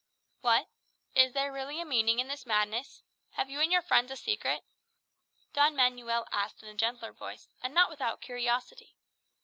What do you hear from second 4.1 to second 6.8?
secret?" Don Manuel asked in a